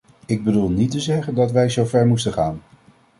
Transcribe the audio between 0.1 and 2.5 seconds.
Ik bedoel niet te zeggen dat wij zover moesten